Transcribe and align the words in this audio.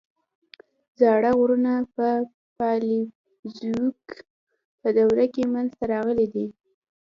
زاړه 0.99 1.31
غرونه 1.39 1.73
په 1.95 2.07
پالیوزویک 2.57 4.01
په 4.81 4.89
دوره 4.97 5.25
کې 5.33 5.43
منځته 5.53 5.83
راغلي 5.93 6.27
دي. 6.33 6.47